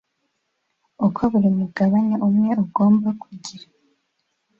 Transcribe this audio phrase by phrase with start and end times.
[1.05, 3.67] uko buri mugabane umwe ugomba kugira